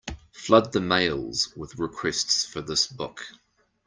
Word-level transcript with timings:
Flood 0.33 0.73
the 0.73 0.81
mails 0.81 1.53
with 1.55 1.77
requests 1.77 2.43
for 2.43 2.59
this 2.63 2.87
book. 2.87 3.21